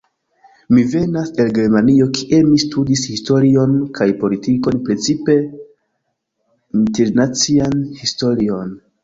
[0.75, 5.37] Mi venas el Germanio, kie mi studis historion kaj politikon, principe
[6.81, 8.75] internacian historion.